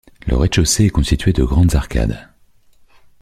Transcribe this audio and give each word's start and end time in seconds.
Le 0.25 0.35
rez-de-chaussée 0.35 0.85
est 0.85 0.89
constitué 0.89 1.31
de 1.31 1.43
grandes 1.43 1.75
arcades. 1.75 2.27